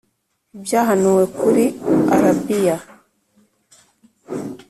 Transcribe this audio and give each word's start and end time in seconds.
Ibyahanuwe 0.55 1.23
kuri 1.39 1.65
Arabiya 2.15 2.75